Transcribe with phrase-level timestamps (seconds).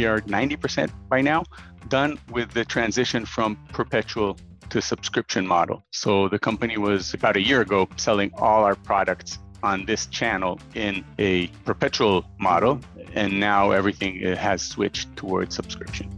[0.00, 1.44] we are 90% by now
[1.88, 4.38] done with the transition from perpetual
[4.70, 5.84] to subscription model.
[5.92, 10.58] So the company was about a year ago selling all our products on this channel
[10.74, 12.80] in a perpetual model,
[13.12, 16.08] and now everything has switched towards subscription.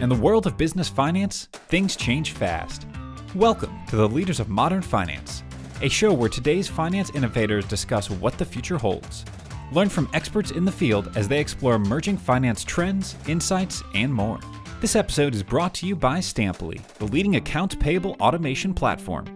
[0.00, 2.88] In the world of business finance, things change fast.
[3.36, 5.44] Welcome to the Leaders of Modern Finance,
[5.80, 9.24] a show where today's finance innovators discuss what the future holds.
[9.72, 14.40] Learn from experts in the field as they explore emerging finance trends, insights, and more.
[14.80, 19.26] This episode is brought to you by Stampli, the leading accounts payable automation platform.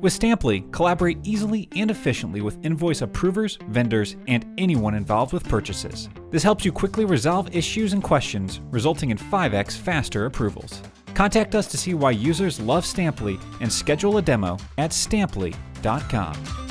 [0.00, 6.08] With Stampli, collaborate easily and efficiently with invoice approvers, vendors, and anyone involved with purchases.
[6.30, 10.82] This helps you quickly resolve issues and questions, resulting in 5x faster approvals.
[11.14, 16.63] Contact us to see why users love Stampli and schedule a demo at stampli.com.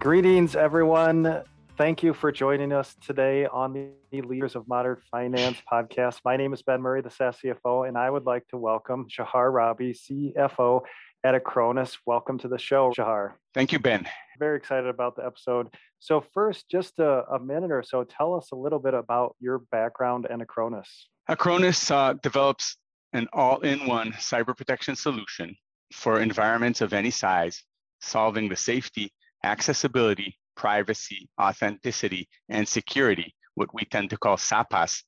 [0.00, 1.42] Greetings, everyone.
[1.76, 3.74] Thank you for joining us today on
[4.10, 6.20] the Leaders of Modern Finance podcast.
[6.24, 9.50] My name is Ben Murray, the SaaS CFO, and I would like to welcome Shahar
[9.50, 10.80] Rabbi, CFO
[11.22, 11.98] at Acronis.
[12.06, 13.34] Welcome to the show, Shahar.
[13.52, 14.08] Thank you, Ben.
[14.38, 15.68] Very excited about the episode.
[15.98, 19.58] So, first, just a, a minute or so, tell us a little bit about your
[19.70, 20.88] background and Acronis.
[21.28, 22.78] Acronis uh, develops
[23.12, 25.54] an all in one cyber protection solution
[25.92, 27.62] for environments of any size,
[28.00, 29.12] solving the safety,
[29.44, 35.02] accessibility, privacy, authenticity, and security, what we tend to call SAPAS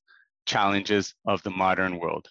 [0.45, 2.27] challenges of the modern world.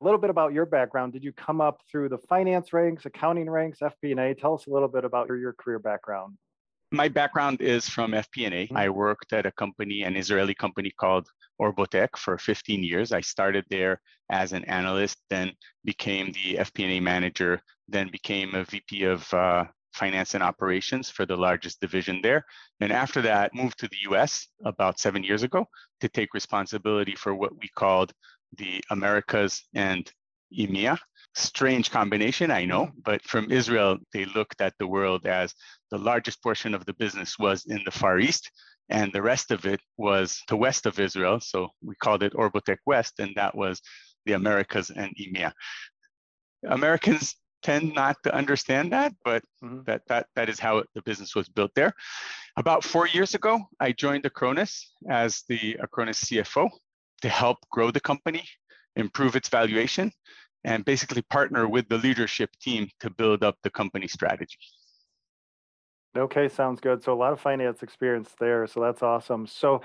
[0.00, 1.12] A little bit about your background.
[1.12, 4.34] Did you come up through the finance ranks, accounting ranks, FP&A?
[4.34, 6.36] Tell us a little bit about your, your career background.
[6.90, 8.50] My background is from FP&A.
[8.50, 8.76] Mm-hmm.
[8.76, 11.26] I worked at a company, an Israeli company called
[11.60, 13.12] Orbotech for 15 years.
[13.12, 15.52] I started there as an analyst, then
[15.84, 21.36] became the FP&A manager, then became a VP of uh, finance and operations for the
[21.36, 22.44] largest division there.
[22.80, 25.66] And after that, moved to the US about seven years ago
[26.00, 28.12] to take responsibility for what we called
[28.56, 30.10] the Americas and
[30.56, 30.98] EMEA.
[31.34, 32.98] Strange combination, I know, mm-hmm.
[33.04, 35.54] but from Israel, they looked at the world as
[35.90, 38.50] the largest portion of the business was in the Far East,
[38.88, 41.40] and the rest of it was to west of Israel.
[41.40, 43.80] So we called it Orbotech West, and that was
[44.26, 45.52] the Americas and EMEA.
[46.68, 49.80] Americans tend not to understand that, but mm-hmm.
[49.86, 51.92] that, that, that is how the business was built there.
[52.56, 54.80] About four years ago, I joined Acronis
[55.10, 56.68] as the Acronis CFO
[57.22, 58.44] to help grow the company,
[58.94, 60.12] improve its valuation,
[60.62, 64.58] and basically partner with the leadership team to build up the company strategy.
[66.16, 67.02] Okay, sounds good.
[67.02, 68.66] So a lot of finance experience there.
[68.66, 69.46] So that's awesome.
[69.46, 69.80] So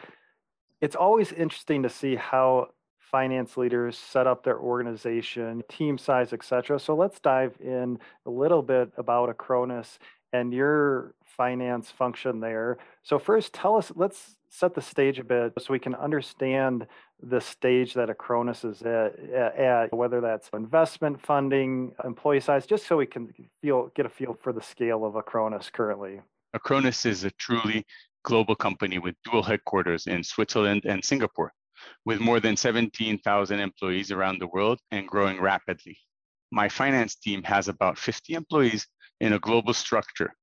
[0.79, 2.67] it's always interesting to see how
[3.11, 6.79] finance leaders set up their organization, team size, etc.
[6.79, 9.97] So let's dive in a little bit about Acronis
[10.31, 12.77] and your finance function there.
[13.03, 13.91] So first, tell us.
[13.95, 16.87] Let's set the stage a bit so we can understand
[17.21, 19.19] the stage that Acronis is at,
[19.59, 24.37] at, whether that's investment funding, employee size, just so we can feel get a feel
[24.41, 26.21] for the scale of Acronis currently.
[26.55, 27.85] Acronis is a truly
[28.23, 31.53] global company with dual headquarters in Switzerland and Singapore
[32.05, 35.97] with more than 17,000 employees around the world and growing rapidly.
[36.51, 38.87] My finance team has about 50 employees
[39.19, 40.33] in a global structure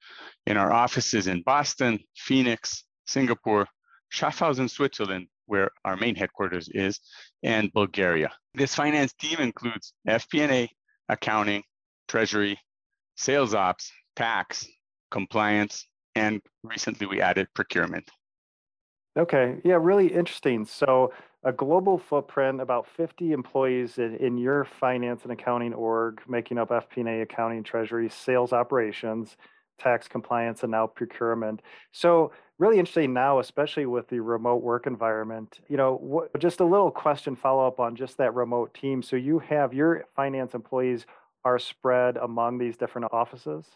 [0.47, 3.67] in our offices in Boston, Phoenix, Singapore,
[4.13, 7.01] Schaffhausen, Switzerland, where our main headquarters is,
[7.43, 8.31] and Bulgaria.
[8.55, 10.69] This finance team includes FP&A,
[11.09, 11.63] accounting,
[12.09, 12.59] treasury,
[13.17, 14.67] sales ops, tax,
[15.11, 18.11] compliance, and recently we added procurement.
[19.17, 20.65] Okay, yeah, really interesting.
[20.67, 21.13] So
[21.43, 26.71] a global footprint, about 50 employees in, in your finance and accounting org, making up
[26.71, 29.37] FP&A, accounting, treasury, sales operations,
[29.79, 31.63] tax compliance, and now procurement.
[31.93, 35.61] So really interesting now, especially with the remote work environment.
[35.69, 39.03] You know, what, just a little question follow up on just that remote team.
[39.03, 41.07] So you have your finance employees
[41.45, 43.67] are spread among these different offices?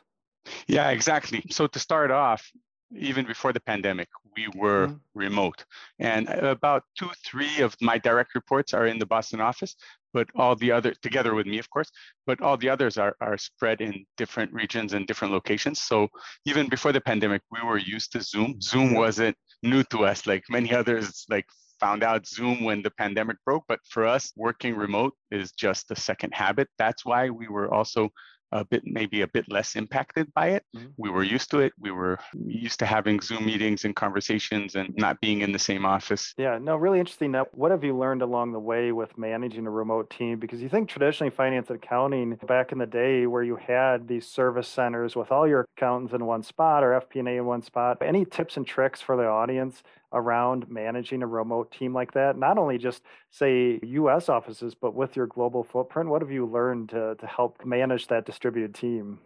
[0.67, 1.44] Yeah, exactly.
[1.50, 2.50] So to start off,
[2.92, 4.96] even before the pandemic, we were mm-hmm.
[5.14, 5.64] remote.
[5.98, 9.76] And about two, three of my direct reports are in the Boston office,
[10.12, 11.90] but all the other, together with me, of course,
[12.26, 15.82] but all the others are, are spread in different regions and different locations.
[15.82, 16.08] So
[16.46, 18.60] even before the pandemic, we were used to Zoom.
[18.60, 21.46] Zoom wasn't new to us, like many others, like
[21.78, 23.64] found out Zoom when the pandemic broke.
[23.69, 26.69] But for us, working remote is just a second habit.
[26.78, 28.10] That's why we were also
[28.52, 30.64] a bit maybe a bit less impacted by it.
[30.76, 30.88] Mm-hmm.
[30.97, 31.73] We were used to it.
[31.79, 35.85] We were used to having Zoom meetings and conversations and not being in the same
[35.85, 36.35] office.
[36.37, 37.32] Yeah, no, really interesting.
[37.32, 40.38] Now, what have you learned along the way with managing a remote team?
[40.38, 44.26] Because you think traditionally finance and accounting back in the day where you had these
[44.26, 47.99] service centers with all your accountants in one spot or FP&A in one spot.
[48.00, 49.82] Any tips and tricks for the audience
[50.12, 52.37] around managing a remote team like that?
[52.37, 56.91] Not only just say US offices, but with your global footprint, what have you learned
[56.91, 59.19] to, to help manage that distributed team?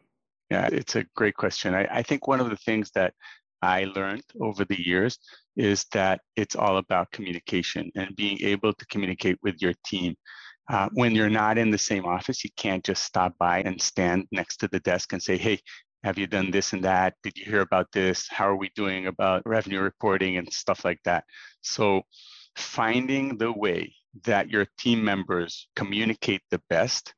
[0.51, 1.75] Yeah, it's a great question.
[1.75, 3.15] I, I think one of the things that
[3.63, 5.19] I learned over the years
[5.57, 10.15] is that it's all about communication and being able to communicate with your team.
[10.71, 14.27] Uh, when you're not in the same office, you can't just stop by and stand
[14.33, 15.59] next to the desk and say, hey,
[16.05, 17.15] have you done this and that?
[17.23, 18.29] Did you hear about this?
[18.29, 21.25] How are we doing about revenue reporting and stuff like that?
[21.63, 22.03] So,
[22.57, 27.15] finding the way that your team members communicate the best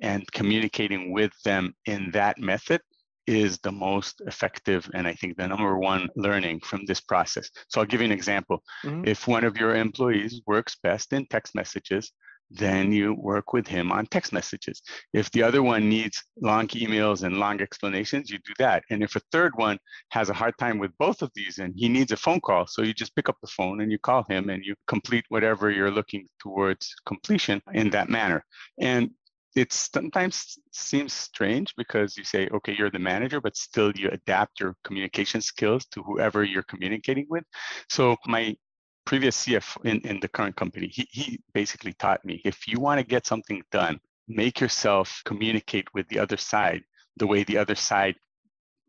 [0.00, 2.80] and communicating with them in that method
[3.26, 7.50] is the most effective and I think the number one learning from this process.
[7.68, 8.62] So I'll give you an example.
[8.84, 9.08] Mm-hmm.
[9.08, 12.12] If one of your employees works best in text messages,
[12.50, 14.82] then you work with him on text messages.
[15.12, 18.82] If the other one needs long emails and long explanations, you do that.
[18.90, 19.78] And if a third one
[20.10, 22.82] has a hard time with both of these and he needs a phone call, so
[22.82, 25.90] you just pick up the phone and you call him and you complete whatever you're
[25.90, 28.44] looking towards completion in that manner.
[28.80, 29.10] And
[29.56, 34.60] it sometimes seems strange because you say, okay, you're the manager, but still you adapt
[34.60, 37.44] your communication skills to whoever you're communicating with.
[37.88, 38.56] So my
[39.04, 43.00] previous CFO in, in the current company, he, he basically taught me if you want
[43.00, 43.98] to get something done,
[44.28, 46.82] make yourself communicate with the other side
[47.16, 48.14] the way the other side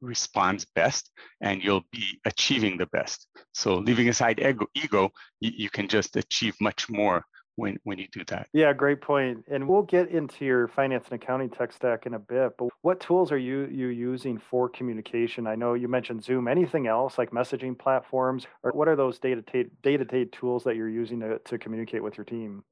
[0.02, 1.12] responds best
[1.42, 3.28] and you'll be achieving the best.
[3.54, 7.24] So leaving aside ego, ego you, you can just achieve much more
[7.62, 8.48] when when you do that.
[8.54, 9.46] Yeah, great point.
[9.50, 13.00] And we'll get into your finance and accounting tech stack in a bit, but what
[13.00, 15.48] tools are you you using for communication?
[15.48, 16.48] I know you mentioned Zoom.
[16.48, 21.20] Anything else like messaging platforms or what are those day-to-day day-to-day tools that you're using
[21.20, 22.64] to, to communicate with your team?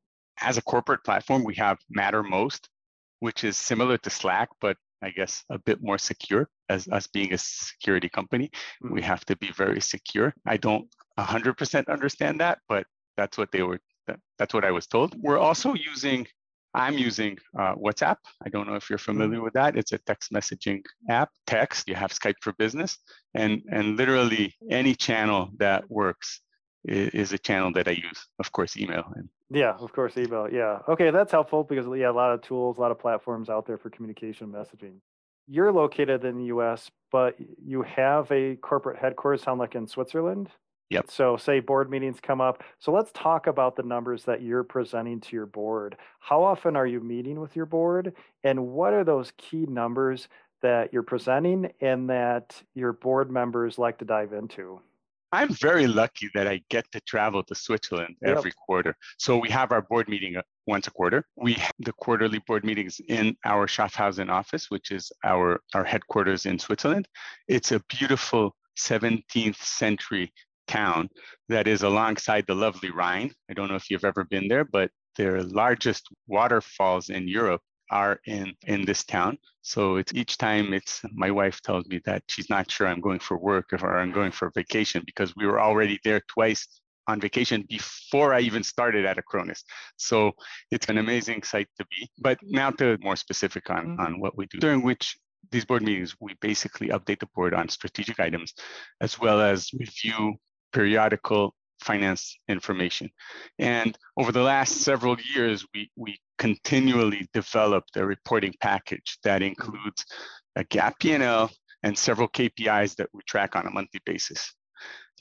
[0.41, 2.61] As a corporate platform, we have Mattermost,
[3.19, 7.33] which is similar to Slack, but I guess a bit more secure as us being
[7.33, 8.49] a security company.
[8.83, 8.93] Mm-hmm.
[8.95, 10.33] We have to be very secure.
[10.45, 10.87] I don't
[11.17, 12.85] 100% understand that, but
[13.17, 15.15] that's what they were that, that's what I was told.
[15.21, 16.27] We're also using,
[16.73, 18.17] I'm using uh, WhatsApp.
[18.45, 19.43] I don't know if you're familiar mm-hmm.
[19.43, 19.77] with that.
[19.77, 21.29] It's a text messaging app.
[21.47, 22.97] Text, you have Skype for Business,
[23.33, 26.41] and, and literally any channel that works
[26.85, 28.27] is, is a channel that I use.
[28.39, 29.05] Of course, email.
[29.15, 30.47] And, yeah, of course, email.
[30.51, 30.79] Yeah.
[30.87, 33.77] Okay, that's helpful because, yeah, a lot of tools, a lot of platforms out there
[33.77, 34.99] for communication messaging
[35.49, 37.35] you're located in the US, but
[37.65, 40.49] you have a corporate headquarters, sound like in Switzerland?
[40.89, 41.11] Yep.
[41.11, 42.63] So, say board meetings come up.
[42.79, 45.97] So, let's talk about the numbers that you're presenting to your board.
[46.19, 48.13] How often are you meeting with your board?
[48.43, 50.27] And what are those key numbers
[50.61, 54.81] that you're presenting and that your board members like to dive into?
[55.31, 58.95] I'm very lucky that I get to travel to Switzerland every quarter.
[59.19, 61.23] So, we have our board meeting uh, once a quarter.
[61.35, 66.47] We have the quarterly board meetings in our Schaffhausen office, which is our, our headquarters
[66.47, 67.07] in Switzerland.
[67.47, 70.31] It's a beautiful 17th century
[70.69, 71.09] town
[71.49, 73.31] that is alongside the lovely Rhine.
[73.49, 77.61] I don't know if you've ever been there, but their largest waterfalls in Europe
[77.91, 79.37] are in in this town.
[79.61, 83.19] So it's each time it's my wife tells me that she's not sure I'm going
[83.19, 86.67] for work or I'm going for vacation because we were already there twice
[87.07, 89.61] on vacation before I even started at Acronis.
[89.97, 90.31] So
[90.71, 92.07] it's an amazing site to be.
[92.19, 94.01] But now to more specific on, mm-hmm.
[94.01, 95.17] on what we do, during which
[95.51, 98.53] these board meetings, we basically update the board on strategic items
[99.01, 100.35] as well as review
[100.73, 103.09] periodical finance information.
[103.57, 110.05] And over the last several years, we, we continually developed a reporting package that includes
[110.55, 111.49] a GAAP P&L
[111.83, 114.53] and several KPIs that we track on a monthly basis.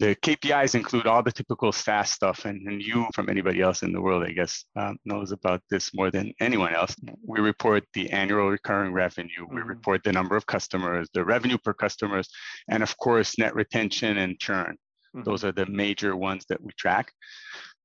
[0.00, 3.92] The KPIs include all the typical SaaS stuff, and, and you, from anybody else in
[3.92, 6.94] the world, I guess, um, knows about this more than anyone else.
[7.26, 9.68] We report the annual recurring revenue, we mm-hmm.
[9.68, 12.28] report the number of customers, the revenue per customers,
[12.68, 14.76] and of course, net retention and churn.
[15.18, 15.30] Mm-hmm.
[15.30, 17.12] Those are the major ones that we track.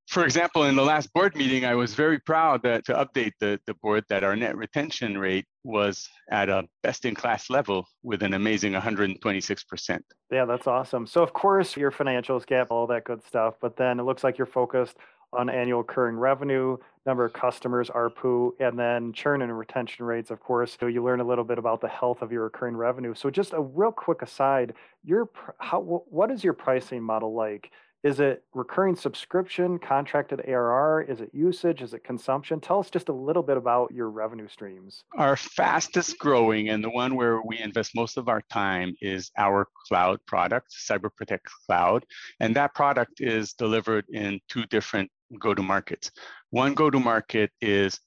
[0.08, 3.58] For example, in the last board meeting, I was very proud that, to update the,
[3.66, 8.22] the board that our net retention rate was at a best in class level with
[8.22, 10.00] an amazing 126%.
[10.30, 11.06] Yeah, that's awesome.
[11.06, 14.36] So, of course, your financials, GAAP, all that good stuff, but then it looks like
[14.36, 14.96] you're focused
[15.34, 16.76] on annual recurring revenue,
[17.06, 20.76] number of customers, ARPU, and then churn and retention rates, of course.
[20.78, 23.14] So you learn a little bit about the health of your recurring revenue.
[23.14, 24.74] So just a real quick aside,
[25.04, 27.70] your how what is your pricing model like?
[28.04, 31.06] Is it recurring subscription, contracted ARR?
[31.08, 31.80] Is it usage?
[31.80, 32.60] Is it consumption?
[32.60, 35.04] Tell us just a little bit about your revenue streams.
[35.16, 39.68] Our fastest growing and the one where we invest most of our time is our
[39.88, 42.04] cloud product, CyberProtect Cloud.
[42.40, 46.10] And that product is delivered in two different go to markets.
[46.50, 47.98] One go to market is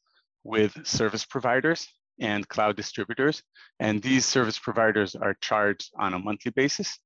[0.43, 1.87] with service providers
[2.19, 3.43] and cloud distributors.
[3.79, 6.99] And these service providers are charged on a monthly basis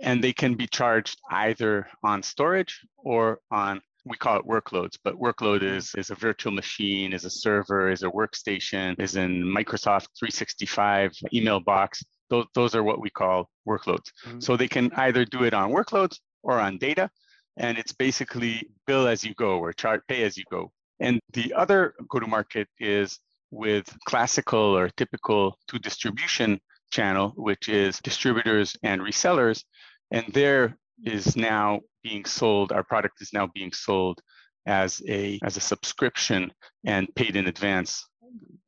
[0.00, 5.18] and they can be charged either on storage or on we call it workloads, but
[5.18, 10.06] workload is, is a virtual machine, is a server, is a workstation, is in Microsoft
[10.16, 12.04] 365 email box.
[12.30, 14.12] Those, those are what we call workloads.
[14.24, 14.38] Mm-hmm.
[14.38, 17.10] So they can either do it on workloads or on data.
[17.56, 20.70] And it's basically bill as you go or chart pay as you go.
[21.00, 23.18] And the other go to market is
[23.50, 26.60] with classical or typical to distribution
[26.90, 29.62] channel, which is distributors and resellers.
[30.10, 34.20] And there is now being sold, our product is now being sold
[34.66, 36.52] as a as a subscription
[36.84, 38.04] and paid in advance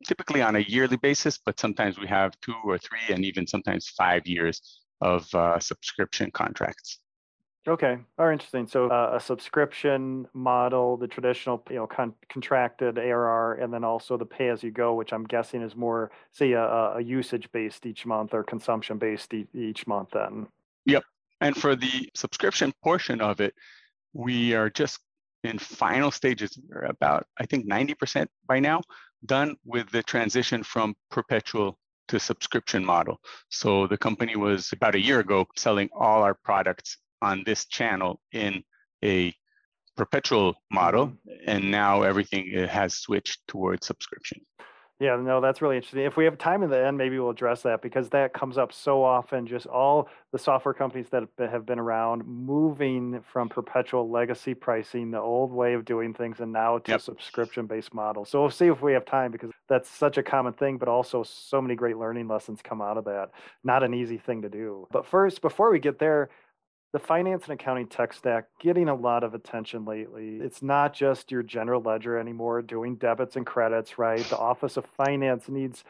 [0.07, 3.89] typically on a yearly basis but sometimes we have two or three and even sometimes
[3.89, 7.01] five years of uh, subscription contracts
[7.69, 8.67] Okay, are interesting.
[8.67, 14.17] So uh, a subscription model, the traditional, you know, con- contracted ARR, and then also
[14.17, 17.85] the pay as you go, which I'm guessing is more, say, a, a usage based
[17.85, 20.11] each month or consumption based e- each month.
[20.13, 20.47] Then.
[20.87, 21.05] Yep.
[21.43, 23.55] And for the subscription portion of it,
[24.15, 25.01] we are just
[25.45, 26.59] in final stages.
[26.69, 28.81] We're about, I think, 90% by now
[29.27, 33.21] done with the transition from perpetual to subscription model.
[33.51, 38.21] So the company was about a year ago selling all our products on this channel
[38.33, 38.63] in
[39.05, 39.35] a
[39.97, 41.13] perpetual model,
[41.47, 44.41] and now everything uh, has switched towards subscription.
[45.01, 46.03] Yeah, no, that's really interesting.
[46.05, 48.73] If we have time in the end, maybe we'll address that because that comes up
[48.73, 49.47] so often.
[49.47, 55.21] Just all the software companies that have been around moving from perpetual legacy pricing, the
[55.21, 57.01] old way of doing things, and now to yep.
[57.01, 58.25] subscription based model.
[58.25, 61.23] So we'll see if we have time because that's such a common thing, but also
[61.23, 63.31] so many great learning lessons come out of that.
[63.63, 64.89] Not an easy thing to do.
[64.91, 66.29] But first, before we get there,
[66.93, 70.39] the finance and accounting tech stack getting a lot of attention lately.
[70.41, 74.25] It's not just your general ledger anymore doing debits and credits, right?
[74.25, 75.85] The Office of Finance needs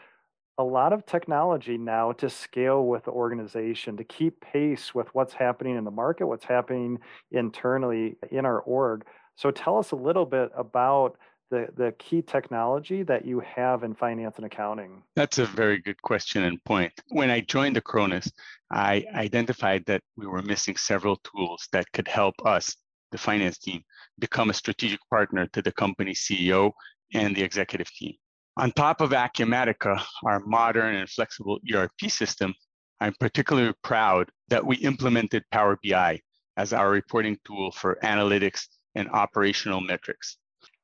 [0.58, 5.32] a lot of technology now to scale with the organization to keep pace with what's
[5.32, 6.98] happening in the market, what's happening
[7.30, 9.04] internally in our org.
[9.36, 11.16] So tell us a little bit about
[11.50, 15.02] the, the key technology that you have in finance and accounting?
[15.16, 16.92] That's a very good question and point.
[17.08, 18.30] When I joined the Acronis,
[18.70, 22.76] I identified that we were missing several tools that could help us,
[23.12, 23.82] the finance team,
[24.18, 26.72] become a strategic partner to the company CEO
[27.14, 28.14] and the executive team.
[28.56, 32.54] On top of Acumatica, our modern and flexible ERP system,
[33.00, 36.20] I'm particularly proud that we implemented Power BI
[36.56, 40.38] as our reporting tool for analytics and operational metrics.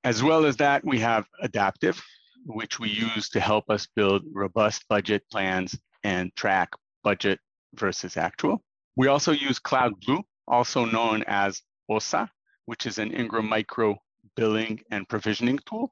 [0.05, 1.99] As well as that, we have Adaptive,
[2.45, 6.69] which we use to help us build robust budget plans and track
[7.03, 7.41] budget
[7.75, 8.63] versus actual.
[8.97, 12.31] We also use Cloud Blue, also known as OSA,
[12.67, 13.97] which is an Ingram Micro
[14.37, 15.91] billing and provisioning tool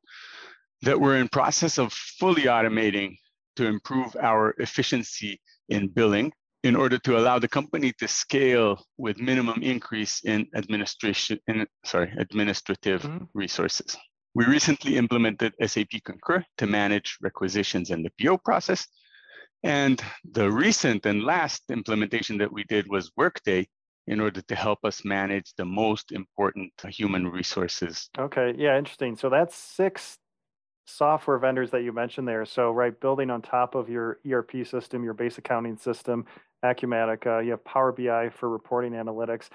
[0.82, 3.16] that we're in process of fully automating
[3.56, 5.40] to improve our efficiency
[5.70, 11.38] in billing in order to allow the company to scale with minimum increase in administration
[11.48, 13.24] in sorry administrative mm-hmm.
[13.34, 13.96] resources.
[14.34, 18.86] We recently implemented SAP Concur to manage requisitions and the PO process.
[19.62, 20.02] And
[20.32, 23.68] the recent and last implementation that we did was Workday
[24.06, 28.08] in order to help us manage the most important human resources.
[28.18, 29.16] Okay, yeah, interesting.
[29.16, 30.18] So that's six
[30.86, 32.44] software vendors that you mentioned there.
[32.44, 36.24] So, right, building on top of your ERP system, your base accounting system,
[36.64, 39.48] Acumatica, you have Power BI for reporting analytics,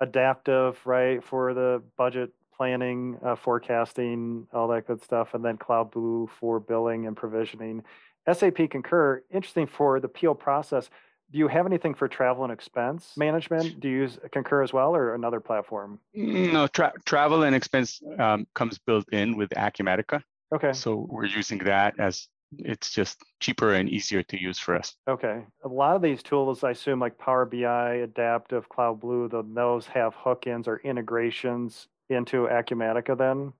[0.00, 5.90] Adaptive, right, for the budget planning, uh, forecasting, all that good stuff, and then Cloud
[5.90, 7.82] Blue for billing and provisioning.
[8.30, 10.90] SAP Concur, interesting for the PO process.
[11.32, 13.80] Do you have anything for travel and expense management?
[13.80, 15.98] Do you use Concur as well or another platform?
[16.14, 20.22] No, tra- travel and expense um, comes built in with Acumatica.
[20.54, 20.72] Okay.
[20.74, 22.28] So we're using that as
[22.58, 24.94] it's just cheaper and easier to use for us.
[25.08, 25.42] Okay.
[25.64, 29.86] A lot of these tools, I assume, like Power BI, Adaptive, Cloud Blue, the, those
[29.86, 33.52] have hook-ins or integrations into Acumatica then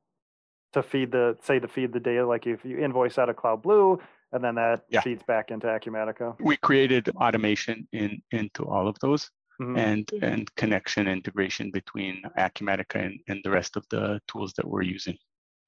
[0.73, 2.27] to feed the say to feed the data.
[2.27, 4.01] Like if you invoice out of Cloud Blue,
[4.33, 5.01] and then that yeah.
[5.03, 6.35] feeds back into Acumatica.
[6.41, 9.31] We created automation in into all of those.
[9.61, 9.77] Mm-hmm.
[9.77, 14.83] and and connection integration between Acumatica and, and the rest of the tools that we're
[14.83, 15.17] using.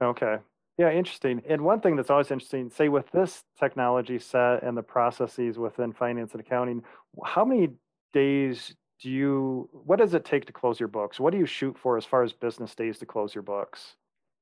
[0.03, 0.39] Okay.
[0.77, 1.43] Yeah, interesting.
[1.49, 5.93] And one thing that's always interesting, say with this technology set and the processes within
[5.93, 6.83] finance and accounting,
[7.25, 7.69] how many
[8.13, 11.21] days do you what does it take to close your books?
[11.21, 13.97] What do you shoot for as far as business days to close your books?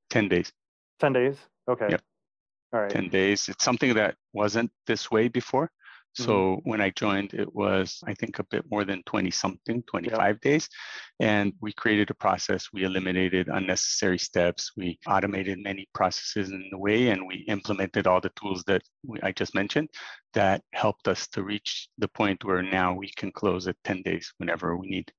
[0.09, 0.51] 10 days.
[0.99, 1.37] 10 days?
[1.67, 1.87] Okay.
[1.89, 2.01] Yep.
[2.73, 2.89] All right.
[2.89, 3.49] 10 days.
[3.49, 5.69] It's something that wasn't this way before.
[6.19, 6.25] Mm-hmm.
[6.25, 10.39] So when I joined, it was, I think, a bit more than 20 something, 25
[10.41, 10.69] days.
[11.19, 12.69] And we created a process.
[12.71, 14.71] We eliminated unnecessary steps.
[14.77, 19.19] We automated many processes in the way, and we implemented all the tools that we,
[19.21, 19.89] I just mentioned
[20.33, 24.31] that helped us to reach the point where now we can close at 10 days
[24.37, 25.11] whenever we need.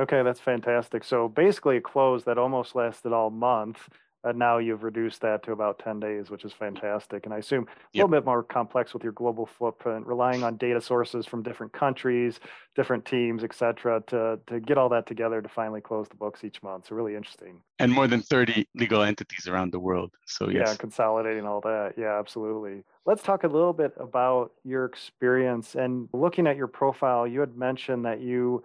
[0.00, 1.04] Okay, that's fantastic.
[1.04, 3.88] So basically a close that almost lasted all month
[4.24, 7.24] and now you've reduced that to about 10 days, which is fantastic.
[7.24, 8.06] And I assume a Yep.
[8.06, 12.40] little bit more complex with your global footprint, relying on data sources from different countries,
[12.74, 16.44] different teams, et cetera, to, to get all that together to finally close the books
[16.44, 16.86] each month.
[16.88, 17.62] So really interesting.
[17.78, 20.14] And more than 30 legal entities around the world.
[20.26, 21.94] So Yeah, consolidating all that.
[21.96, 22.84] Yeah, absolutely.
[23.06, 27.26] Let's talk a little bit about your experience and looking at your profile.
[27.26, 28.64] You had mentioned that you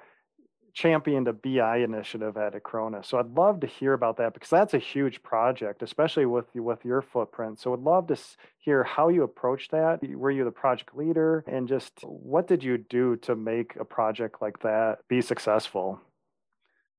[0.79, 3.05] championed a BI initiative at Acronis.
[3.05, 6.85] So I'd love to hear about that because that's a huge project, especially with with
[6.85, 7.59] your footprint.
[7.59, 8.17] So I'd love to
[8.59, 9.99] hear how you approached that.
[10.01, 14.41] Were you the project leader and just what did you do to make a project
[14.41, 15.99] like that be successful?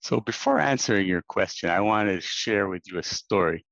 [0.01, 3.65] So before answering your question, I wanted to share with you a story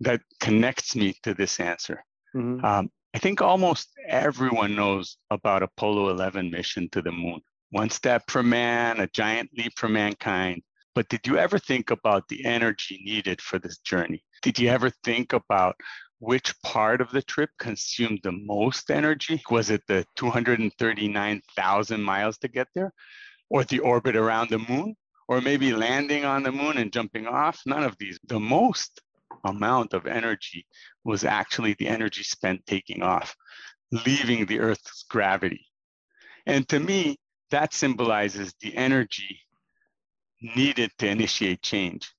[0.00, 2.04] that connects me to this answer.
[2.34, 2.64] Mhm.
[2.64, 7.40] Um, I think almost everyone knows about Apollo 11 mission to the moon.
[7.70, 10.62] One step for man, a giant leap for mankind.
[10.94, 14.24] But did you ever think about the energy needed for this journey?
[14.42, 15.76] Did you ever think about
[16.18, 19.42] which part of the trip consumed the most energy?
[19.50, 22.92] Was it the 239,000 miles to get there?
[23.50, 24.96] Or the orbit around the moon?
[25.28, 27.60] Or maybe landing on the moon and jumping off?
[27.66, 28.18] None of these.
[28.26, 29.00] The most
[29.44, 30.66] amount of energy
[31.04, 33.36] was actually the energy spent taking off,
[33.92, 35.66] leaving the Earth's gravity.
[36.46, 37.18] And to me,
[37.50, 39.40] that symbolizes the energy
[40.40, 42.12] needed to initiate change.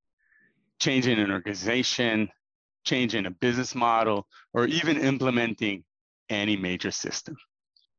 [0.79, 2.29] Change in an organization,
[2.85, 5.83] change in a business model, or even implementing
[6.29, 7.35] any major system.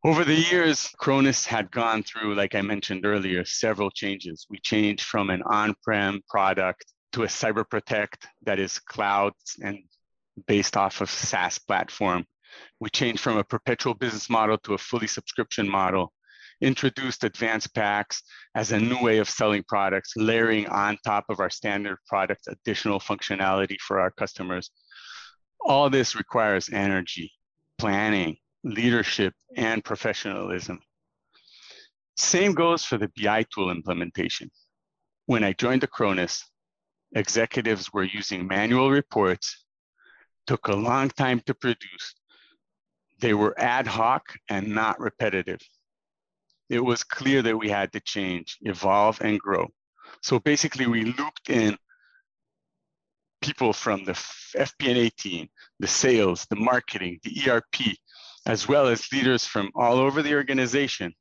[0.02, 4.46] Over the years, Acronis had gone through, like I mentioned earlier, several changes.
[4.48, 9.78] We changed from an on prem product to a cyber protect that is cloud and
[10.46, 12.24] based off of SaaS platform.
[12.80, 16.12] We changed from a perpetual business model to a fully subscription model,
[16.60, 18.22] introduced advanced packs
[18.54, 23.00] as a new way of selling products, layering on top of our standard products additional
[23.00, 24.70] functionality for our customers.
[25.60, 27.32] All this requires energy,
[27.78, 30.80] planning, leadership, and professionalism.
[32.16, 34.50] Same goes for the BI tool implementation.
[35.26, 36.42] When I joined Acronis,
[37.14, 39.64] executives were using manual reports,
[40.46, 42.14] took a long time to produce.
[43.20, 45.60] They were ad hoc and not repetitive.
[46.70, 49.68] It was clear that we had to change, evolve, and grow.
[50.22, 51.76] So basically, we looped in
[53.42, 55.48] people from the FP&A team,
[55.80, 57.96] the sales, the marketing, the ERP,
[58.46, 61.12] as well as leaders from all over the organization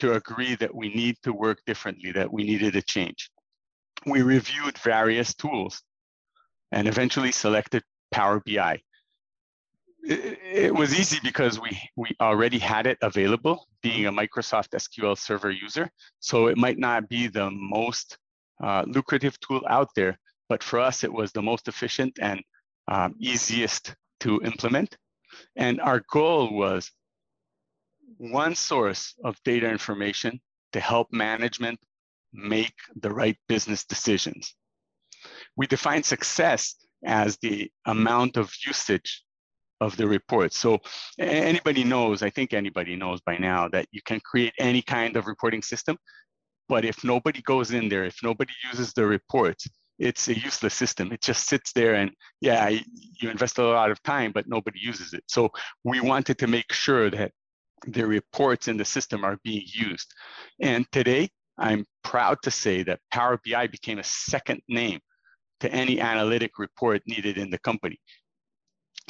[0.00, 3.30] to agree that we need to work differently, that we needed a change.
[4.06, 5.82] We reviewed various tools
[6.72, 8.80] and eventually selected Power BI.
[10.02, 15.50] It, was easy because we, we already had it available, being a Microsoft SQL Server
[15.50, 15.90] user.
[16.20, 18.18] So it might not be the most
[18.62, 22.40] uh, lucrative tool out there, but for us, it was the most efficient and
[22.88, 24.96] um, easiest to implement.
[25.56, 26.90] And our goal was
[28.16, 30.40] one source of data information
[30.72, 31.78] to help management
[32.32, 34.54] make the right business decisions.
[35.56, 39.24] We define success as the amount of usage
[39.80, 40.52] of the report.
[40.52, 40.78] So
[41.18, 45.26] anybody knows, I think anybody knows by now that you can create any kind of
[45.26, 45.96] reporting system,
[46.68, 49.66] but if nobody goes in there, if nobody uses the reports,
[49.98, 51.12] it's a useless system.
[51.12, 55.12] It just sits there and yeah, you invest a lot of time, but nobody uses
[55.12, 55.24] it.
[55.26, 55.50] So
[55.84, 57.32] we wanted to make sure that
[57.86, 60.12] the reports in the system are being used.
[60.60, 65.00] And today, I'm proud to say that Power BI became a second name
[65.60, 67.98] to any analytic report needed in the company.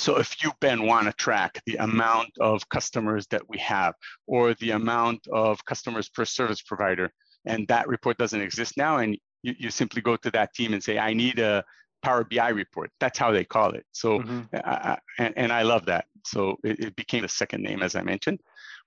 [0.00, 3.92] So if you, Ben, want to track the amount of customers that we have
[4.26, 7.12] or the amount of customers per service provider,
[7.44, 10.82] and that report doesn't exist now, and you, you simply go to that team and
[10.82, 11.62] say, I need a
[12.02, 12.90] Power BI report.
[12.98, 13.84] That's how they call it.
[13.92, 14.48] So, Mhm.
[14.64, 16.06] uh, and, and I love that.
[16.24, 18.40] So it, it became a second name, as I mentioned.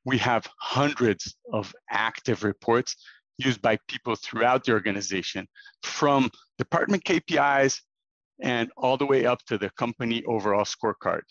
[0.06, 2.96] We have hundreds of active reports
[3.38, 5.48] used by people throughout the organization
[5.84, 7.82] from department KPIs
[8.42, 11.22] and all the way up to the company overall scorecard.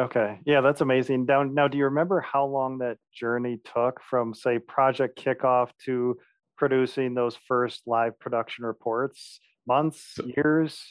[0.00, 0.38] Okay.
[0.46, 1.26] Yeah, that's amazing.
[1.26, 6.16] Now, now, do you remember how long that journey took from, say, project kickoff to
[6.56, 9.40] producing those first live production reports?
[9.66, 10.82] Months, years?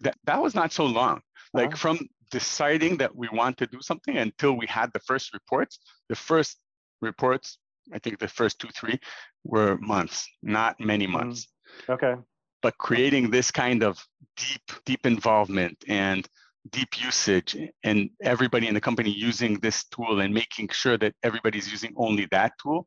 [0.00, 1.22] That, that was not so long.
[1.54, 1.76] Like uh-huh.
[1.76, 1.98] from
[2.30, 6.58] deciding that we want to do something until we had the first reports, the first
[7.00, 7.58] reports,
[7.92, 8.98] I think the first two, three
[9.44, 11.14] were months, not many mm-hmm.
[11.14, 11.48] months.
[11.86, 11.94] Mm.
[11.94, 12.14] Okay.
[12.62, 14.04] But creating this kind of
[14.36, 16.28] deep, deep involvement and
[16.70, 21.70] deep usage and everybody in the company using this tool and making sure that everybody's
[21.70, 22.86] using only that tool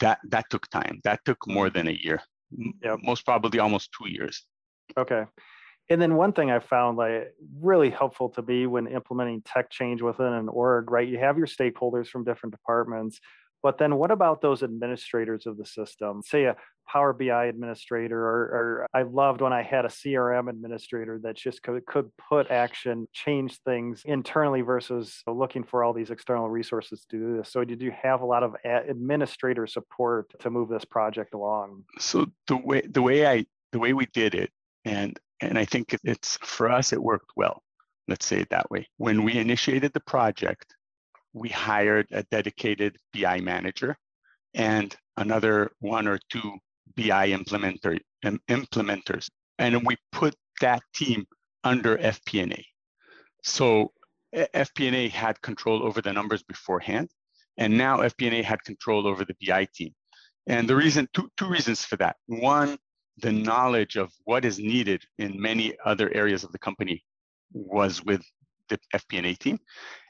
[0.00, 1.00] that that took time.
[1.04, 2.20] That took more than a year
[2.82, 2.98] yep.
[3.02, 4.44] most probably almost two years.
[4.96, 5.24] Okay.
[5.88, 10.02] And then one thing i found like really helpful to me when implementing tech change
[10.02, 11.06] within an org right?
[11.06, 13.20] You have your stakeholders from different departments
[13.62, 16.22] but then what about those administrators of the system?
[16.22, 16.56] Say a
[16.88, 21.62] Power BI administrator, or, or I loved when I had a CRM administrator that just
[21.62, 27.18] could, could put action, change things internally versus looking for all these external resources to
[27.18, 27.50] do this.
[27.50, 31.82] So did you have a lot of administrator support to move this project along?
[31.98, 34.50] So the way the way I the way we did it,
[34.84, 37.62] and and I think it's for us it worked well.
[38.06, 38.86] Let's say it that way.
[38.96, 40.75] When we initiated the project,
[41.36, 43.94] we hired a dedicated BI manager
[44.54, 46.50] and another one or two
[46.96, 49.28] BI implementer, implementers.
[49.58, 51.26] And we put that team
[51.62, 52.64] under FP&A.
[53.42, 53.92] So
[54.34, 57.10] FP&A had control over the numbers beforehand,
[57.58, 59.92] and now FP&A had control over the BI team.
[60.46, 62.16] And the reason, two, two reasons for that.
[62.28, 62.78] One,
[63.18, 67.04] the knowledge of what is needed in many other areas of the company
[67.52, 68.22] was with
[68.70, 69.58] the FP&A team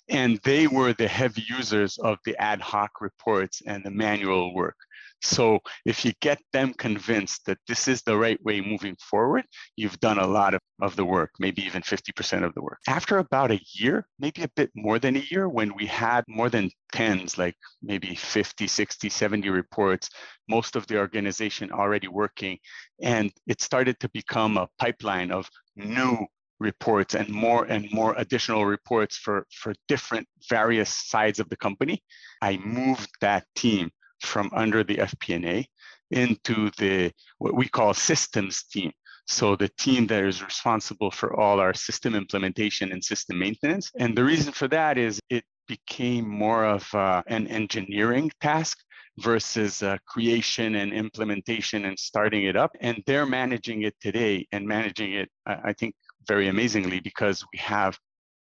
[0.08, 4.76] and they were the heavy users of the ad hoc reports and the manual work.
[5.22, 9.98] So if you get them convinced that this is the right way moving forward, you've
[10.00, 12.78] done a lot of, of the work, maybe even 50% of the work.
[12.86, 16.50] After about a year, maybe a bit more than a year, when we had more
[16.50, 20.10] than tens, like maybe 50, 60, 70 reports,
[20.48, 22.58] most of the organization already working,
[23.02, 26.26] and it started to become a pipeline of new
[26.58, 32.02] reports and more and more additional reports for, for different various sides of the company,
[32.42, 33.90] I moved that team
[34.20, 35.68] from under the FP&A
[36.10, 38.92] into the what we call systems team.
[39.26, 43.90] So the team that is responsible for all our system implementation and system maintenance.
[43.98, 48.78] And the reason for that is it became more of uh, an engineering task
[49.18, 52.70] versus uh, creation and implementation and starting it up.
[52.80, 55.94] And they're managing it today and managing it, I think,
[56.28, 57.98] very amazingly because we have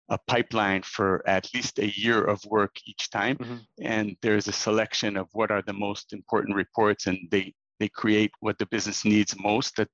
[0.09, 3.57] a pipeline for at least a year of work each time mm-hmm.
[3.81, 8.31] and there's a selection of what are the most important reports and they they create
[8.41, 9.87] what the business needs most at,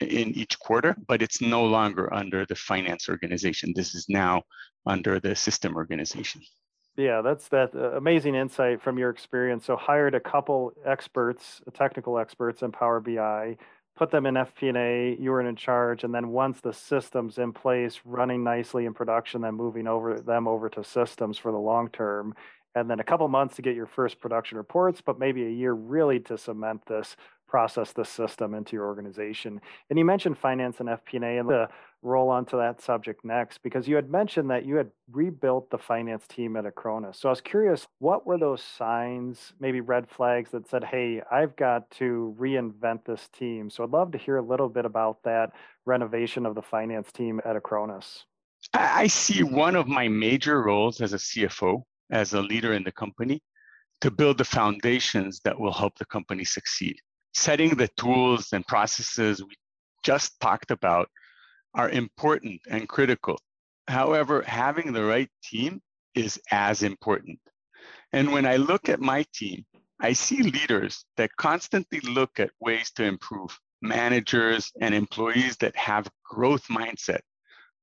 [0.00, 3.72] in each quarter but it's no longer under the finance organization.
[3.74, 4.42] This is now
[4.86, 6.42] under the system organization.
[6.96, 9.64] Yeah that's that uh, amazing insight from your experience.
[9.64, 13.56] So hired a couple experts technical experts in power bi
[13.96, 18.00] put them in FP&A, you were in charge, and then once the system's in place,
[18.04, 22.34] running nicely in production, then moving over them over to systems for the long term,
[22.74, 25.72] and then a couple months to get your first production reports, but maybe a year
[25.74, 29.60] really to cement this process this system into your organization.
[29.90, 31.68] And you mentioned finance and FP&A, and the
[32.02, 36.26] roll onto that subject next because you had mentioned that you had rebuilt the finance
[36.26, 37.16] team at Acronis.
[37.16, 41.54] So I was curious, what were those signs, maybe red flags that said, hey, I've
[41.56, 43.70] got to reinvent this team?
[43.70, 45.52] So I'd love to hear a little bit about that
[45.86, 48.24] renovation of the finance team at Acronis.
[48.74, 52.92] I see one of my major roles as a CFO, as a leader in the
[52.92, 53.40] company,
[54.00, 56.96] to build the foundations that will help the company succeed.
[57.34, 59.54] Setting the tools and processes we
[60.02, 61.08] just talked about
[61.74, 63.38] are important and critical.
[63.88, 65.80] However, having the right team
[66.14, 67.38] is as important.
[68.12, 69.64] And when I look at my team,
[70.00, 76.10] I see leaders that constantly look at ways to improve, managers and employees that have
[76.24, 77.20] growth mindset,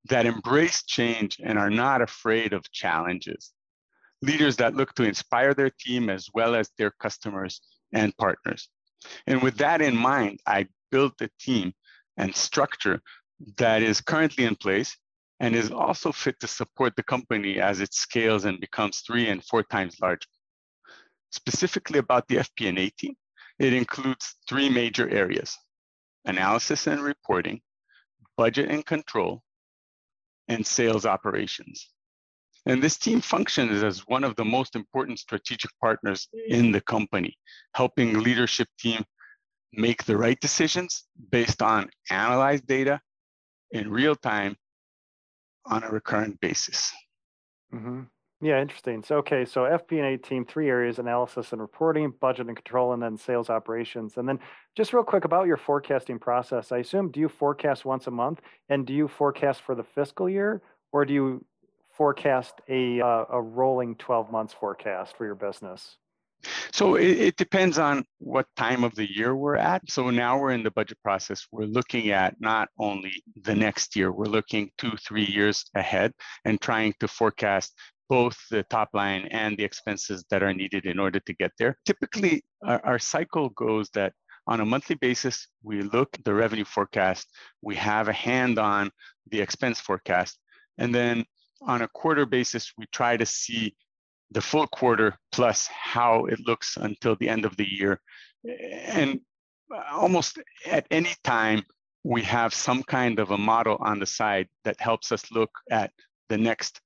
[0.10, 3.52] that embrace change and are not afraid of challenges.
[4.22, 7.62] Leaders that look to inspire their team as well as their customers
[7.94, 8.70] and partners.
[9.28, 11.74] And with that in mind, I built a team
[12.18, 13.02] and structure
[13.58, 14.96] that is currently in place
[15.40, 19.44] and is also fit to support the company as it scales and becomes three and
[19.44, 20.28] four times larger.
[21.32, 23.16] Specifically about the FP&A team,
[23.58, 25.58] it includes three major areas,
[26.26, 27.62] analysis and reporting,
[28.36, 29.42] budget and control,
[30.48, 31.90] and sales operations.
[32.66, 37.38] And this team functions as one of the most important strategic partners in the company,
[37.74, 39.04] helping leadership team
[39.72, 43.00] make the right decisions based on analyzed data
[43.72, 44.56] in real time
[45.66, 46.92] on a recurrent basis.
[47.74, 48.02] Mm-hmm.
[48.42, 49.04] Yeah, interesting.
[49.04, 53.18] So, okay, so FP&A team, three areas, analysis and reporting, budget and control, and then
[53.18, 54.16] sales operations.
[54.16, 54.40] And then
[54.78, 56.72] just real quick about your forecasting process.
[56.72, 58.40] I assume, do you forecast once a month?
[58.70, 60.62] And do you forecast for the fiscal year?
[60.94, 61.46] Or do you
[61.90, 65.98] forecast a, uh, a rolling 12 months forecast for your business?
[66.72, 69.82] So it, it, depends on what time of the year we're at.
[69.90, 71.46] So now we're in the budget process.
[71.52, 76.14] We're looking at not only the next year, we're looking two, three years ahead
[76.46, 77.74] and trying to forecast
[78.08, 81.78] both the top line and the expenses that are needed in order to get there.
[81.86, 84.14] Typically, our, our cycle goes that
[84.48, 87.28] on a monthly basis, we look the revenue forecast,
[87.62, 88.90] we have a hand on
[89.30, 90.40] the expense forecast,
[90.80, 91.24] and then
[91.62, 93.76] on a quarter basis, we try to see
[94.32, 98.00] the full quarter plus how it looks until the end of the year.
[98.86, 99.22] And
[99.92, 101.64] almost at any time,
[102.04, 105.92] we have some kind of a model on the side that helps us look at
[106.30, 106.80] the next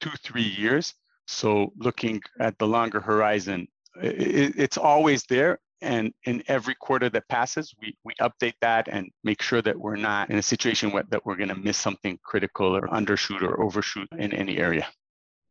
[0.00, 0.94] two, three years.
[1.26, 3.68] So looking at the longer horizon,
[4.00, 5.58] it's always there.
[5.80, 9.96] And in every quarter that passes, we, we update that and make sure that we're
[9.96, 13.62] not in a situation where, that we're going to miss something critical or undershoot or
[13.62, 14.88] overshoot in any area.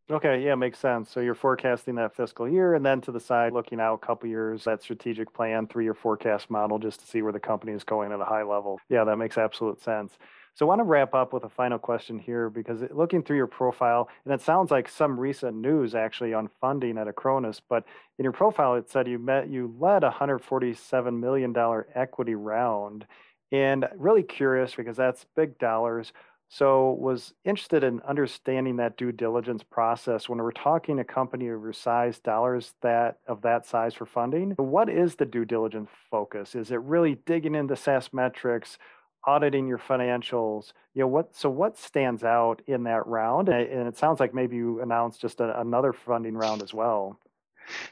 [0.10, 1.12] Okay, yeah, makes sense.
[1.12, 4.30] So you're forecasting that fiscal year and then to the side, looking out a couple
[4.30, 7.84] years, that strategic plan, three year forecast model, just to see where the company is
[7.84, 8.80] going at a high level.
[8.88, 10.17] Yeah, that makes absolute sense.
[10.54, 13.48] So I want to wrap up with a final question here because looking through your
[13.48, 17.84] profile, and it sounds like some recent news actually on funding at Acronis, but
[18.17, 21.54] in your profile it said you met you led a $147 million
[21.93, 23.06] equity round.
[23.52, 26.12] And really curious because that's big dollars.
[26.50, 31.62] So was interested in understanding that due diligence process when we're talking a company of
[31.62, 34.52] your size, dollars that of that size for funding.
[34.52, 36.56] What is the due diligence focus?
[36.56, 38.78] Is it really digging into SaaS metrics?
[39.26, 43.98] auditing your financials you know what so what stands out in that round and it
[43.98, 47.20] sounds like maybe you announced just a, another funding round as well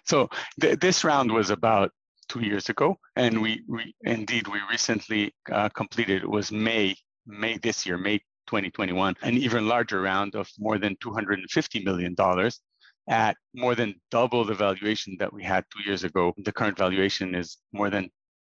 [0.06, 0.30] so
[0.62, 1.92] th- this round was about
[2.30, 7.58] two years ago and we, we indeed we recently uh, completed it was may may
[7.58, 12.62] this year may 2021 an even larger round of more than 250 million dollars
[13.08, 16.34] at more than double the valuation that we had two years ago.
[16.38, 18.10] The current valuation is more than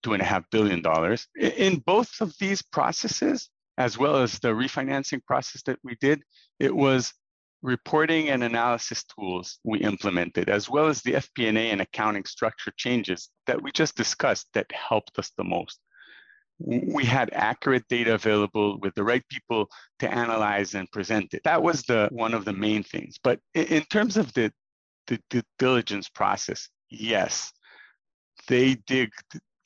[0.03, 1.27] two and a half billion dollars.
[1.37, 6.23] In both of these processes, as well as the refinancing process that we did,
[6.61, 7.13] it was
[7.63, 13.29] reporting and analysis tools we implemented, as well as the FP&A and accounting structure changes
[13.47, 15.81] that we just discussed that helped us the most.
[16.59, 21.43] We had accurate data available with the right people to analyze and present it.
[21.45, 23.17] That was the one of the main things.
[23.23, 24.53] But in terms of the,
[25.07, 27.53] the, the diligence process, yes,
[28.49, 29.11] they dig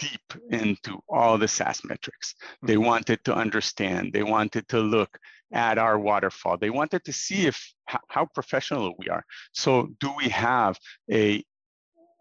[0.00, 2.34] deep into all the SaaS metrics.
[2.62, 2.84] They mm-hmm.
[2.84, 5.18] wanted to understand, they wanted to look
[5.52, 6.56] at our waterfall.
[6.56, 9.24] They wanted to see if how, how professional we are.
[9.52, 10.78] So do we have
[11.10, 11.44] a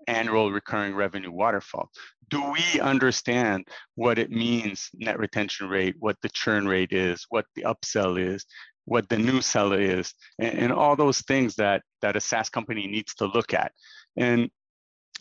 [0.08, 1.90] annual recurring revenue waterfall?
[2.30, 7.46] Do we understand what it means net retention rate, what the churn rate is, what
[7.56, 8.46] the upsell is,
[8.86, 12.88] what the new seller is, and, and all those things that that a SaaS company
[12.88, 13.72] needs to look at.
[14.18, 14.50] And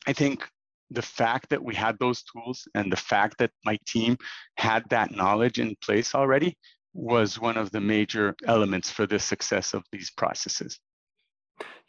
[0.06, 0.46] I think
[0.90, 4.16] the fact that we had those tools and the fact that my team
[4.56, 6.56] had that knowledge in place already
[6.94, 10.80] was one of the major elements for the success of these processes.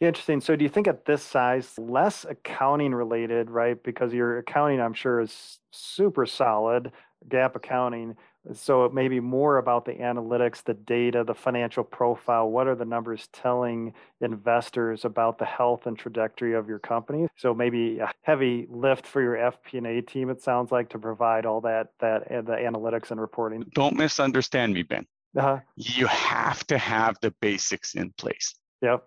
[0.00, 0.40] Yeah, interesting.
[0.40, 3.82] So do you think at this size, less accounting related, right?
[3.82, 6.92] Because your accounting, I'm sure, is super solid,
[7.28, 8.16] GAAP accounting.
[8.54, 12.48] So it may be more about the analytics, the data, the financial profile.
[12.48, 17.28] What are the numbers telling investors about the health and trajectory of your company?
[17.36, 20.30] So maybe a heavy lift for your FP&A team.
[20.30, 23.62] It sounds like to provide all that that the analytics and reporting.
[23.74, 25.06] Don't misunderstand me, Ben.
[25.36, 25.58] Uh-huh.
[25.76, 28.54] You have to have the basics in place.
[28.80, 29.06] Yep.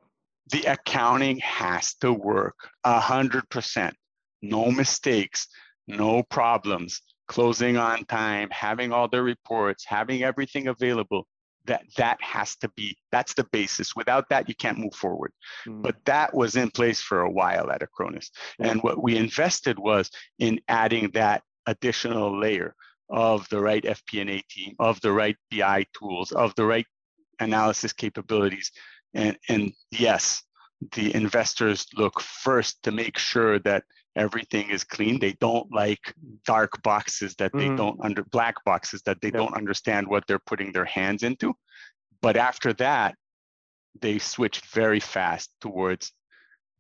[0.51, 3.95] The accounting has to work a hundred percent.
[4.41, 5.47] No mistakes,
[5.87, 11.25] no problems closing on time, having all the reports, having everything available,
[11.65, 13.95] that that has to be that's the basis.
[13.95, 15.31] Without that, you can't move forward.
[15.67, 15.81] Mm.
[15.81, 18.29] But that was in place for a while at Acronis.
[18.59, 18.67] Yeah.
[18.67, 22.75] And what we invested was in adding that additional layer
[23.09, 26.85] of the right FP&A team, of the right BI tools, of the right
[27.39, 28.71] analysis capabilities.
[29.13, 30.43] And, and yes,
[30.91, 33.83] the investors look first to make sure that
[34.15, 35.19] everything is clean.
[35.19, 36.13] They don't like
[36.45, 37.75] dark boxes that they mm-hmm.
[37.75, 41.53] don't under black boxes that they don't understand what they're putting their hands into.
[42.21, 43.15] But after that,
[44.01, 46.11] they switch very fast towards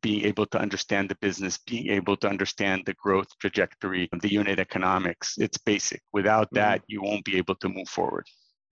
[0.01, 4.59] being able to understand the business, being able to understand the growth trajectory, the unit
[4.59, 5.35] economics.
[5.37, 6.01] It's basic.
[6.11, 6.91] Without that, mm-hmm.
[6.91, 8.25] you won't be able to move forward.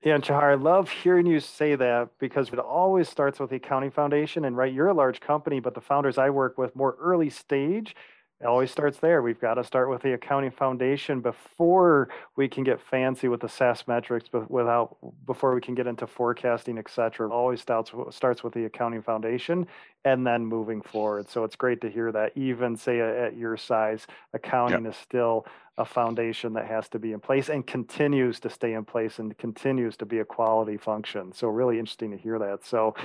[0.04, 3.58] Yeah, and Shahar, I love hearing you say that because it always starts with the
[3.58, 4.46] accounting foundation.
[4.46, 7.96] And right, you're a large company, but the founders I work with more early stage,
[8.42, 9.22] it always starts there.
[9.22, 13.50] We've got to start with the accounting foundation before we can get fancy with the
[13.50, 17.28] SaaS metrics, but without before we can get into forecasting, et cetera.
[17.28, 19.68] It always starts starts with the accounting foundation
[20.04, 21.30] and then moving forward.
[21.30, 24.94] So it's great to hear that even say at your size, accounting yep.
[24.94, 25.46] is still
[25.78, 29.38] a foundation that has to be in place and continues to stay in place and
[29.38, 31.32] continues to be a quality function.
[31.32, 32.66] So really interesting to hear that.
[32.66, 32.96] So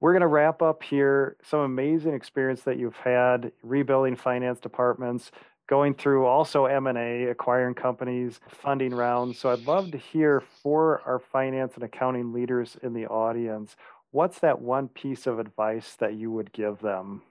[0.00, 1.36] we're going to wrap up here.
[1.42, 5.30] Some amazing experience that you've had rebuilding finance departments
[5.68, 9.38] going through also m&a acquiring companies funding rounds.
[9.38, 13.76] So i'd love to hear for our finance and accounting leaders in the audience
[14.10, 17.22] what's that one piece of advice that you would give them?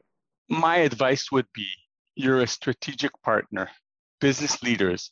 [0.48, 1.68] My advice would be
[2.16, 3.70] you're a strategic partner
[4.22, 5.12] business leaders.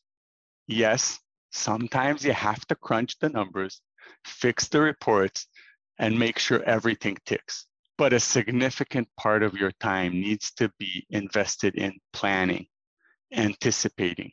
[0.68, 1.20] Yes
[1.52, 3.82] sometimes you have to crunch the numbers
[4.26, 5.48] fix the reports
[6.00, 7.66] and make sure everything ticks.
[7.98, 12.68] But a significant part of your time needs to be invested in planning,
[13.34, 14.32] anticipating,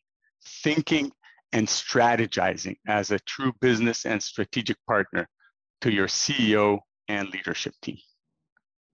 [0.62, 1.10] thinking,
[1.52, 5.28] and strategizing as a true business and strategic partner
[5.80, 7.98] to your CEO and leadership team.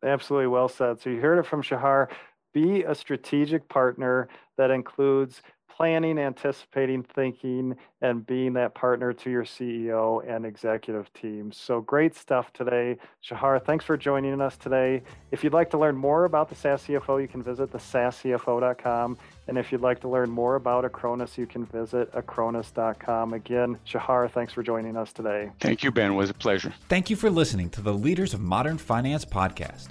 [0.05, 1.01] Absolutely well said.
[1.01, 2.11] So you heard it from Shahar.
[2.53, 4.29] Be a strategic partner
[4.59, 5.43] that includes
[5.81, 11.51] planning, anticipating, thinking, and being that partner to your CEO and executive team.
[11.51, 12.99] So great stuff today.
[13.23, 15.03] Shahar, thanks for joining us today.
[15.31, 19.17] If you'd like to learn more about the SaaS CFO, you can visit the
[19.49, 23.33] And if you'd like to learn more about Acronis, you can visit acronis.com.
[23.33, 25.49] Again, Shahar, thanks for joining us today.
[25.61, 26.11] Thank you, Ben.
[26.11, 26.75] It was a pleasure.
[26.91, 29.89] Thank you for listening to the Leaders of Modern Finance podcast.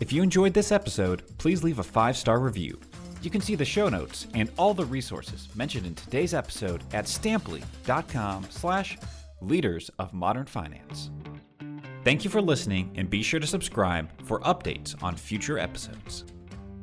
[0.00, 2.80] If you enjoyed this episode, please leave a five star review.
[3.26, 7.06] You can see the show notes and all the resources mentioned in today's episode at
[7.06, 8.98] stampli.com slash
[9.40, 11.10] leaders of modern finance.
[12.04, 16.24] Thank you for listening and be sure to subscribe for updates on future episodes.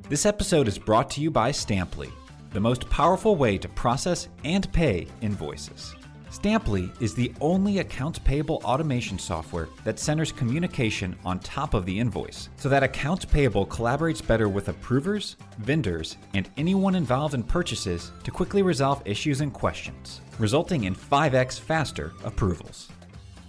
[0.10, 2.12] This episode is brought to you by Stampli,
[2.50, 5.96] the most powerful way to process and pay invoices.
[6.34, 12.00] Stampli is the only accounts payable automation software that centers communication on top of the
[12.00, 18.12] invoice so that accounts payable collaborates better with approvers, vendors, and anyone involved in purchases
[18.24, 22.90] to quickly resolve issues and questions, resulting in 5x faster approvals.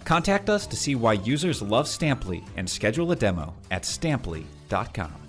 [0.03, 5.24] Contact us to see why users love Stampli and schedule a demo at stampli.com.